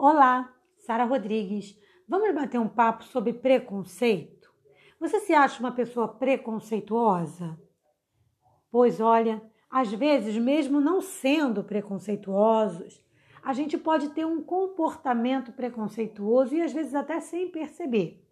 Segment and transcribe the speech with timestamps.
[0.00, 1.76] Olá, Sara Rodrigues.
[2.08, 4.48] Vamos bater um papo sobre preconceito?
[5.00, 7.60] Você se acha uma pessoa preconceituosa?
[8.70, 13.04] Pois olha, às vezes, mesmo não sendo preconceituosos,
[13.42, 18.24] a gente pode ter um comportamento preconceituoso e às vezes até sem perceber.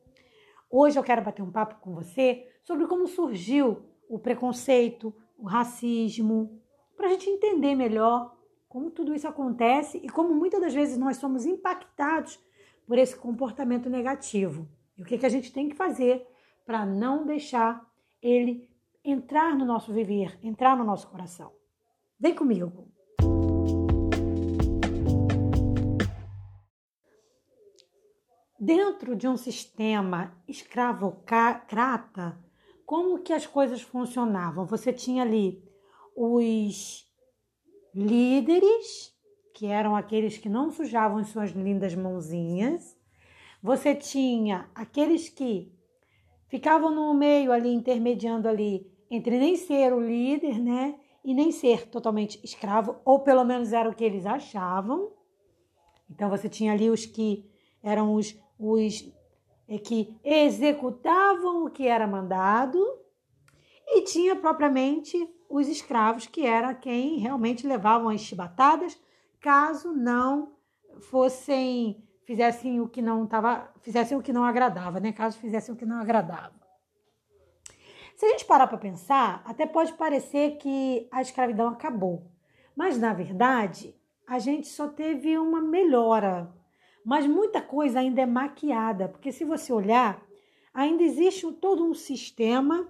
[0.70, 6.62] Hoje eu quero bater um papo com você sobre como surgiu o preconceito, o racismo,
[6.96, 8.35] para a gente entender melhor
[8.76, 12.38] como tudo isso acontece e como muitas das vezes nós somos impactados
[12.86, 14.68] por esse comportamento negativo.
[14.98, 16.28] E o que, que a gente tem que fazer
[16.66, 18.68] para não deixar ele
[19.02, 21.54] entrar no nosso viver, entrar no nosso coração.
[22.20, 22.92] Vem comigo.
[28.60, 32.38] Dentro de um sistema escravocrata,
[32.84, 34.66] como que as coisas funcionavam?
[34.66, 35.64] Você tinha ali
[36.14, 37.05] os
[37.96, 39.14] líderes,
[39.54, 42.94] que eram aqueles que não sujavam suas lindas mãozinhas.
[43.62, 45.72] Você tinha aqueles que
[46.46, 51.00] ficavam no meio ali, intermediando ali, entre nem ser o líder, né?
[51.24, 55.10] E nem ser totalmente escravo, ou pelo menos era o que eles achavam.
[56.08, 57.50] Então você tinha ali os que
[57.82, 59.10] eram os, os
[59.66, 62.78] é, que executavam o que era mandado,
[63.88, 68.98] e tinha propriamente os escravos, que era quem realmente levavam as chibatadas,
[69.40, 70.54] caso não
[71.00, 75.12] fossem fizessem o que não estava, fizessem o que não agradava, né?
[75.12, 76.52] Caso fizessem o que não agradava.
[78.16, 82.28] Se a gente parar para pensar, até pode parecer que a escravidão acabou,
[82.74, 83.94] mas na verdade
[84.26, 86.52] a gente só teve uma melhora.
[87.04, 90.20] Mas muita coisa ainda é maquiada, porque se você olhar,
[90.74, 92.88] ainda existe todo um sistema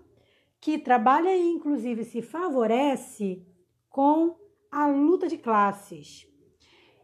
[0.61, 3.47] que trabalha e, inclusive, se favorece
[3.89, 4.37] com
[4.71, 6.27] a luta de classes.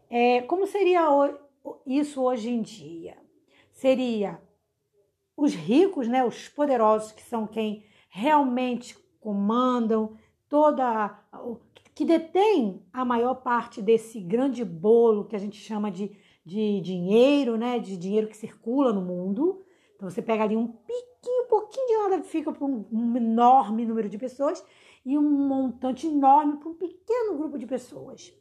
[0.09, 1.07] É, como seria
[1.85, 3.17] isso hoje em dia?
[3.71, 4.41] Seria
[5.35, 10.15] os ricos, né, os poderosos, que são quem realmente comandam
[10.47, 11.19] toda.
[11.95, 16.11] que detém a maior parte desse grande bolo que a gente chama de,
[16.45, 19.63] de dinheiro, né, de dinheiro que circula no mundo.
[19.95, 21.12] Então você pega ali um um
[21.53, 24.65] pouquinho de nada fica para um, um enorme número de pessoas
[25.05, 28.33] e um montante enorme para um pequeno grupo de pessoas.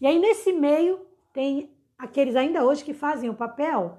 [0.00, 1.00] E aí nesse meio
[1.32, 3.98] tem aqueles ainda hoje que fazem o papel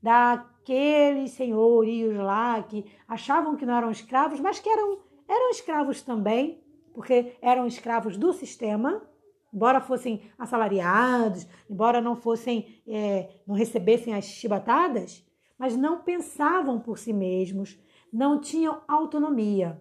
[0.00, 6.62] daqueles senhorios lá que achavam que não eram escravos, mas que eram, eram escravos também,
[6.94, 9.02] porque eram escravos do sistema,
[9.52, 15.26] embora fossem assalariados, embora não fossem, é, não recebessem as chibatadas,
[15.58, 17.78] mas não pensavam por si mesmos,
[18.12, 19.80] não tinham autonomia.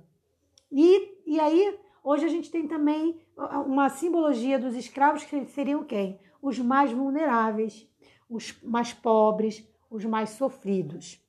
[0.72, 3.20] E, e aí, hoje a gente tem também
[3.66, 6.20] uma simbologia dos escravos que seriam quem?
[6.42, 7.88] Os mais vulneráveis,
[8.30, 11.20] os mais pobres, os mais sofridos.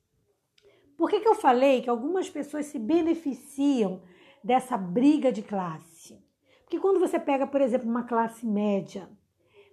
[0.95, 4.01] Por que, que eu falei que algumas pessoas se beneficiam
[4.43, 6.23] dessa briga de classe?
[6.61, 9.09] Porque quando você pega, por exemplo, uma classe média,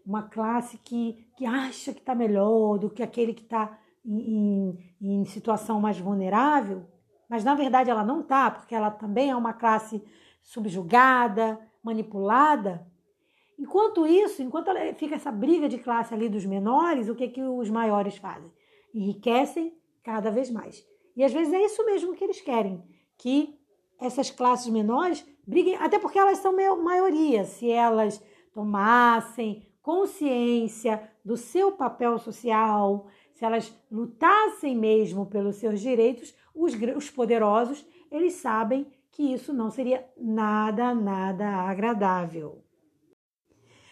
[0.05, 5.25] uma classe que, que acha que está melhor do que aquele que está em, em
[5.25, 6.85] situação mais vulnerável,
[7.31, 10.03] mas na verdade ela não está, porque ela também é uma classe
[10.43, 12.85] subjugada, manipulada.
[13.57, 17.71] Enquanto isso, enquanto fica essa briga de classe ali dos menores, o que, que os
[17.71, 18.51] maiores fazem?
[18.93, 20.85] Enriquecem cada vez mais.
[21.17, 22.83] E às vezes é isso mesmo que eles querem,
[23.17, 23.57] que
[24.01, 26.53] essas classes menores briguem, até porque elas são
[26.83, 28.21] maioria, se elas
[28.53, 37.11] tomassem consciência do seu papel social, se elas lutassem mesmo pelos seus direitos, os, os
[37.11, 42.63] poderosos, eles sabem que isso não seria nada, nada agradável.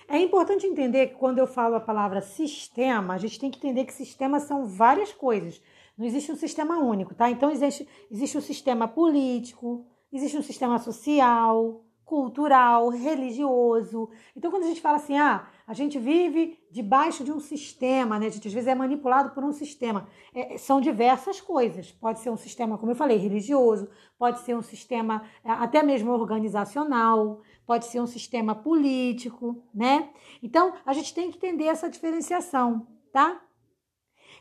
[0.07, 3.85] É importante entender que quando eu falo a palavra sistema, a gente tem que entender
[3.85, 5.61] que sistemas são várias coisas.
[5.97, 7.31] Não existe um sistema único, tá?
[7.31, 14.09] Então existe, existe um sistema político, existe um sistema social, cultural, religioso.
[14.35, 18.29] Então, quando a gente fala assim, ah, a gente vive debaixo de um sistema, né?
[18.29, 20.09] A gente às vezes é manipulado por um sistema.
[20.35, 21.93] É, são diversas coisas.
[21.93, 23.87] Pode ser um sistema, como eu falei, religioso,
[24.19, 30.09] pode ser um sistema é, até mesmo organizacional, pode ser um sistema político, né?
[30.43, 33.39] Então, a gente tem que entender essa diferenciação, tá?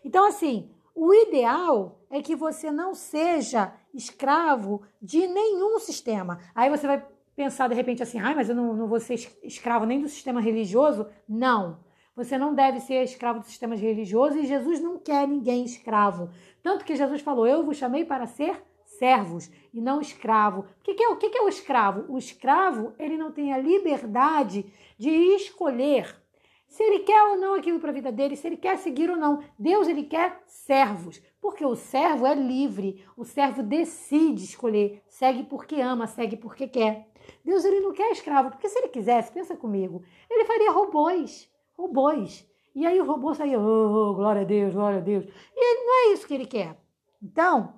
[0.05, 6.39] Então, assim, o ideal é que você não seja escravo de nenhum sistema.
[6.55, 7.05] Aí você vai
[7.37, 9.13] pensar de repente assim, ai, mas eu não, não vou ser
[9.43, 11.07] escravo nem do sistema religioso.
[11.29, 11.79] Não.
[12.15, 16.31] Você não deve ser escravo do sistema religioso e Jesus não quer ninguém escravo.
[16.63, 20.61] Tanto que Jesus falou: Eu vos chamei para ser servos e não escravo.
[20.61, 22.11] O que, que, é, o que, que é o escravo?
[22.11, 24.65] O escravo ele não tem a liberdade
[24.97, 26.19] de escolher
[26.67, 29.15] se ele quer ou não aquilo para a vida dele, se ele quer seguir ou
[29.15, 29.41] não.
[29.57, 35.75] Deus ele quer servos, porque o servo é livre, o servo decide escolher, segue porque
[35.75, 37.09] ama, segue porque quer.
[37.43, 42.47] Deus ele não quer escravo, porque se ele quisesse, pensa comigo, ele faria robôs, robôs.
[42.75, 45.25] E aí o robô saía, oh, glória a Deus, glória a Deus.
[45.55, 46.77] E não é isso que ele quer.
[47.21, 47.73] Então,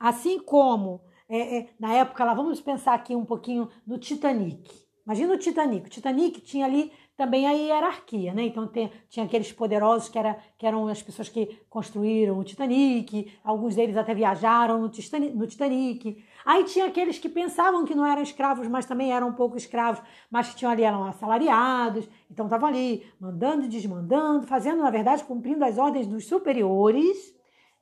[0.00, 4.70] assim como é, é, na época lá, vamos pensar aqui um pouquinho no Titanic.
[5.06, 5.86] Imagina o Titanic.
[5.86, 8.44] O Titanic tinha ali também a hierarquia, né?
[8.44, 13.32] Então tem, tinha aqueles poderosos que, era, que eram as pessoas que construíram o Titanic,
[13.44, 16.24] alguns deles até viajaram no Titanic, no Titanic.
[16.44, 20.02] Aí tinha aqueles que pensavam que não eram escravos, mas também eram um pouco escravos,
[20.30, 25.24] mas que tinham ali, eram assalariados, então estavam ali mandando e desmandando, fazendo, na verdade,
[25.24, 27.34] cumprindo as ordens dos superiores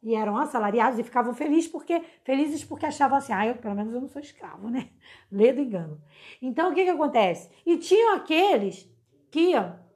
[0.03, 3.95] e eram assalariados e ficavam felizes porque felizes porque achavam assim, ah, eu, pelo menos
[3.95, 4.89] eu não sou escravo, né?
[5.31, 6.01] Lê do engano.
[6.41, 7.51] Então o que que acontece?
[7.67, 8.90] E tinham aqueles
[9.31, 9.55] que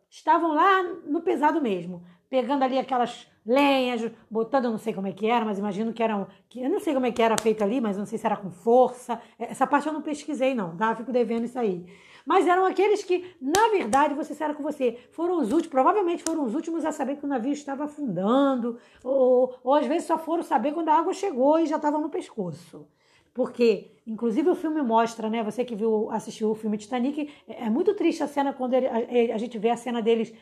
[0.08, 5.26] estavam lá no pesado mesmo, pegando ali aquelas lenhas, botando, não sei como é que
[5.26, 7.80] era, mas imagino que eram, que eu não sei como é que era feito ali,
[7.80, 9.20] mas não sei se era com força.
[9.38, 10.94] Essa parte eu não pesquisei não, tá?
[10.94, 11.84] Fico devendo isso aí.
[12.24, 16.44] Mas eram aqueles que, na verdade, ser sincera com você, foram os últimos, provavelmente foram
[16.44, 20.42] os últimos a saber que o navio estava afundando, ou, ou às vezes só foram
[20.42, 22.88] saber quando a água chegou e já estava no pescoço.
[23.34, 25.42] Porque, inclusive, o filme mostra, né?
[25.42, 28.86] Você que viu, assistiu o filme Titanic, é, é muito triste a cena quando ele,
[28.86, 30.32] a, a, gente vê a cena deles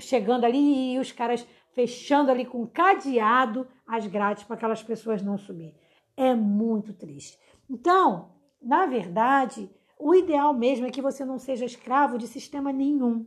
[0.00, 5.38] chegando ali e os caras fechando ali com cadeado as grades para aquelas pessoas não
[5.38, 5.74] subir.
[6.16, 7.38] É muito triste.
[7.68, 13.24] Então, na verdade, o ideal mesmo é que você não seja escravo de sistema nenhum,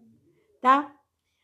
[0.62, 0.94] tá?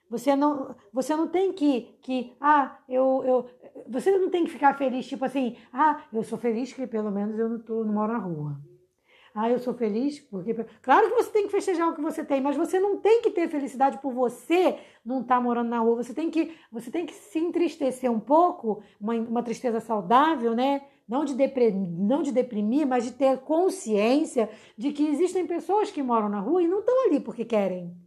[0.10, 3.50] Você não, você não tem que, que ah, eu, eu,
[3.88, 7.38] você não tem que ficar feliz, tipo assim, ah, eu sou feliz que pelo menos
[7.38, 8.60] eu não, tô, não moro na rua.
[9.36, 10.54] Ah, eu sou feliz porque.
[10.82, 13.30] Claro que você tem que festejar o que você tem, mas você não tem que
[13.30, 16.04] ter felicidade por você não estar tá morando na rua.
[16.04, 20.82] Você tem que, você tem que se entristecer um pouco, uma, uma tristeza saudável, né?
[21.10, 24.48] não de, deprimir, não de deprimir, mas de ter consciência
[24.78, 27.98] de que existem pessoas que moram na rua e não estão ali porque querem,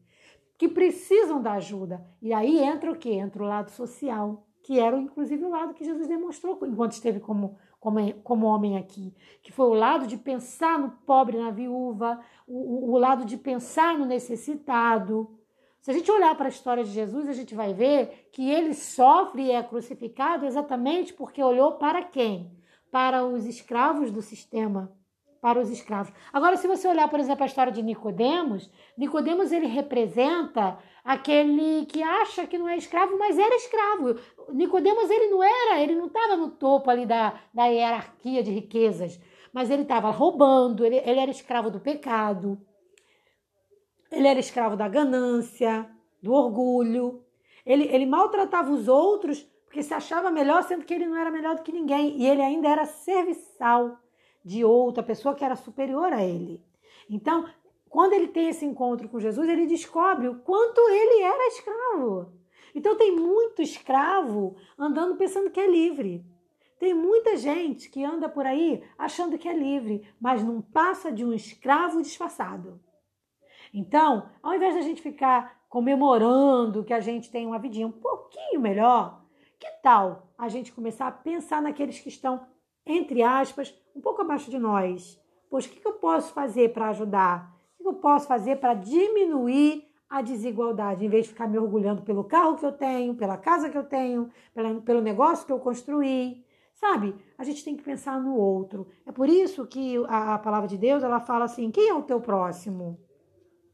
[0.58, 2.04] que precisam da ajuda.
[2.20, 3.10] E aí entra o que?
[3.10, 7.56] Entra o lado social, que era inclusive o lado que Jesus demonstrou enquanto esteve como,
[7.81, 12.93] como, como homem aqui, que foi o lado de pensar no pobre, na viúva, o,
[12.93, 15.38] o lado de pensar no necessitado.
[15.81, 18.72] Se a gente olhar para a história de Jesus, a gente vai ver que ele
[18.72, 22.62] sofre e é crucificado exatamente porque olhou para quem?
[22.93, 24.93] para os escravos do sistema,
[25.43, 26.15] para os escravos.
[26.33, 32.00] Agora, se você olhar, por exemplo, a história de Nicodemos, Nicodemos ele representa aquele que
[32.00, 34.21] acha que não é escravo, mas era escravo.
[34.50, 39.21] Nicodemos ele não era, ele não estava no topo ali da, da hierarquia de riquezas,
[39.53, 42.56] mas ele estava roubando, ele, ele era escravo do pecado,
[44.12, 45.91] ele era escravo da ganância,
[46.23, 47.25] do orgulho.
[47.67, 51.56] Ele, ele maltratava os outros porque se achava melhor, sendo que ele não era melhor
[51.56, 52.17] do que ninguém.
[52.17, 53.99] E ele ainda era serviçal
[54.44, 56.62] de outra pessoa que era superior a ele.
[57.09, 57.49] Então,
[57.89, 62.33] quando ele tem esse encontro com Jesus, ele descobre o quanto ele era escravo.
[62.75, 66.25] Então, tem muito escravo andando pensando que é livre.
[66.79, 71.25] Tem muita gente que anda por aí achando que é livre, mas não passa de
[71.25, 72.81] um escravo disfarçado.
[73.73, 78.61] Então, ao invés da gente ficar comemorando que a gente tem uma vidinha um pouquinho
[78.61, 79.25] melhor,
[79.59, 82.47] que tal a gente começar a pensar naqueles que estão,
[82.87, 85.21] entre aspas, um pouco abaixo de nós?
[85.49, 87.55] Pois o que eu posso fazer para ajudar?
[87.79, 92.03] O que eu posso fazer para diminuir a desigualdade, em vez de ficar me orgulhando
[92.03, 94.31] pelo carro que eu tenho, pela casa que eu tenho,
[94.85, 96.45] pelo negócio que eu construí?
[96.75, 97.15] Sabe?
[97.39, 98.89] A gente tem que pensar no outro.
[99.07, 102.21] É por isso que a, palavra de Deus ela fala assim: quem é o teu
[102.21, 102.99] próximo?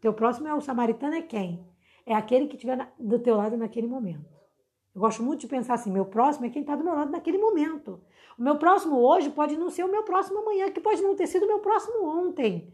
[0.01, 1.67] Teu próximo é o samaritano, é quem?
[2.07, 4.38] É aquele que estiver do teu lado naquele momento.
[4.95, 7.39] Eu gosto muito de pensar assim: meu próximo é quem está do meu lado naquele
[7.39, 8.01] momento.
[8.39, 11.27] O meu próximo hoje pode não ser o meu próximo amanhã, que pode não ter
[11.27, 12.73] sido o meu próximo ontem.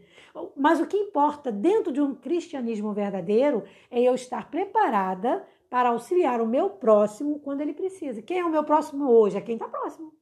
[0.55, 6.41] Mas o que importa dentro de um cristianismo verdadeiro é eu estar preparada para auxiliar
[6.41, 8.21] o meu próximo quando ele precisa.
[8.21, 9.37] Quem é o meu próximo hoje?
[9.37, 10.13] É quem está próximo.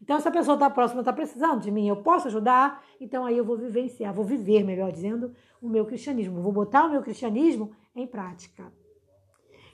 [0.00, 3.36] Então, se a pessoa está próxima, está precisando de mim, eu posso ajudar, então aí
[3.36, 6.40] eu vou vivenciar, vou viver, melhor dizendo, o meu cristianismo.
[6.40, 8.72] Vou botar o meu cristianismo em prática.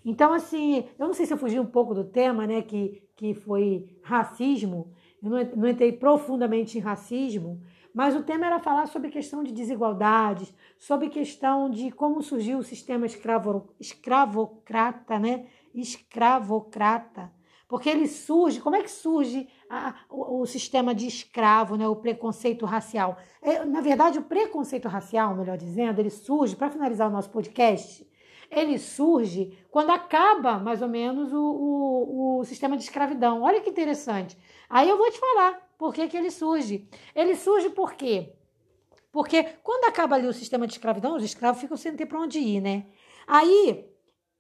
[0.05, 3.33] Então, assim, eu não sei se eu fugi um pouco do tema, né, que, que
[3.33, 4.93] foi racismo,
[5.23, 7.61] eu não, não entrei profundamente em racismo,
[7.95, 12.63] mas o tema era falar sobre questão de desigualdades, sobre questão de como surgiu o
[12.63, 17.33] sistema escravo, escravocrata, né, escravocrata,
[17.67, 21.97] porque ele surge, como é que surge a, o, o, sistema de escravo, né, o
[21.97, 23.17] preconceito racial?
[23.41, 28.07] É, na verdade, o preconceito racial, melhor dizendo, ele surge, para finalizar o nosso podcast,
[28.51, 33.43] ele surge quando acaba, mais ou menos, o, o, o sistema de escravidão.
[33.43, 34.37] Olha que interessante.
[34.69, 36.89] Aí eu vou te falar por que, que ele surge.
[37.15, 38.33] Ele surge por quê?
[39.13, 42.39] Porque quando acaba ali o sistema de escravidão, os escravos ficam sem ter para onde
[42.39, 42.87] ir, né?
[43.27, 43.89] Aí,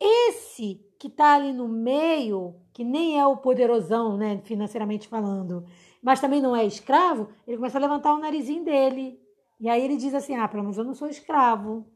[0.01, 5.65] esse que está ali no meio, que nem é o poderosão, né, financeiramente falando,
[6.03, 9.21] mas também não é escravo, ele começa a levantar o narizinho dele.
[9.61, 11.87] E aí ele diz assim: ah, pelo menos eu não sou escravo,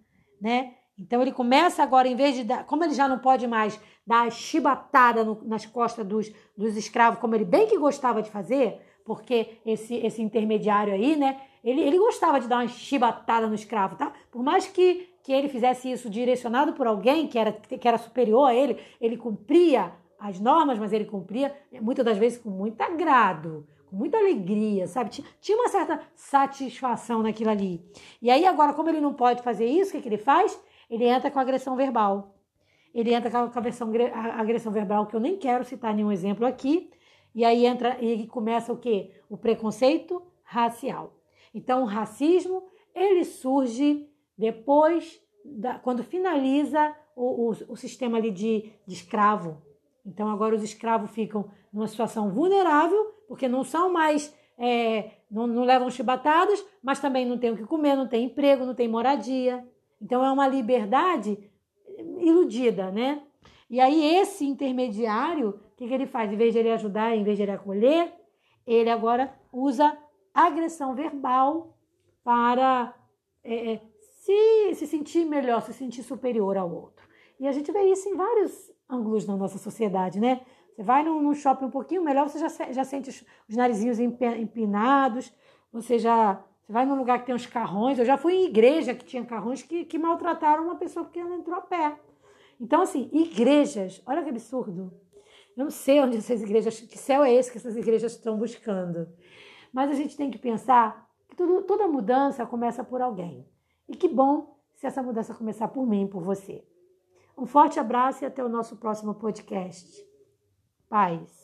[0.40, 0.74] né?
[0.98, 4.30] Então ele começa agora, em vez de dar, como ele já não pode mais dar
[4.32, 9.58] chibatada no, nas costas dos, dos escravos, como ele bem que gostava de fazer, porque
[9.64, 14.12] esse, esse intermediário aí, né, ele, ele gostava de dar uma chibatada no escravo, tá?
[14.30, 18.48] Por mais que, que ele fizesse isso direcionado por alguém que era, que era superior
[18.48, 23.66] a ele, ele cumpria as normas, mas ele cumpria muitas das vezes com muito agrado,
[23.86, 25.10] com muita alegria, sabe?
[25.40, 27.80] Tinha uma certa satisfação naquilo ali.
[28.20, 30.60] E aí, agora, como ele não pode fazer isso, o que, que ele faz?
[30.88, 32.34] Ele entra com agressão verbal.
[32.94, 36.46] Ele entra com a, versão, a agressão verbal, que eu nem quero citar nenhum exemplo
[36.46, 36.90] aqui.
[37.34, 39.12] E aí entra e começa o quê?
[39.28, 41.12] O preconceito racial.
[41.54, 42.64] Então, o racismo
[42.94, 49.62] ele surge depois, da, quando finaliza o, o, o sistema ali de, de escravo.
[50.04, 55.64] Então, agora os escravos ficam numa situação vulnerável, porque não são mais, é, não, não
[55.64, 59.66] levam chibatadas, mas também não tem o que comer, não tem emprego, não tem moradia.
[60.00, 61.38] Então, é uma liberdade
[62.18, 63.22] iludida, né?
[63.68, 66.32] E aí, esse intermediário, o que, que ele faz?
[66.32, 68.12] Em vez de ele ajudar, em vez de ele acolher,
[68.66, 69.96] ele agora usa
[70.32, 71.76] agressão verbal
[72.22, 72.94] para
[73.42, 73.80] é, é,
[74.20, 77.06] se, se sentir melhor, se sentir superior ao outro.
[77.40, 80.40] E a gente vê isso em vários ângulos na nossa sociedade, né?
[80.74, 83.98] Você vai num, num shopping um pouquinho melhor, você já, já sente os, os narizinhos
[83.98, 85.32] empinados,
[85.72, 87.98] você já você vai num lugar que tem uns carrões.
[87.98, 91.34] Eu já fui em igreja que tinha carrões que, que maltrataram uma pessoa porque ela
[91.34, 91.98] entrou a pé.
[92.60, 94.92] Então, assim, igrejas, olha que absurdo.
[95.56, 99.08] Eu não sei onde essas igrejas, que céu é esse que essas igrejas estão buscando.
[99.72, 103.48] Mas a gente tem que pensar que tudo, toda mudança começa por alguém.
[103.88, 106.62] E que bom se essa mudança começar por mim, por você.
[107.36, 110.06] Um forte abraço e até o nosso próximo podcast.
[110.86, 111.37] Paz.